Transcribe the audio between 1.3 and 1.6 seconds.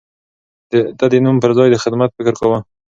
پر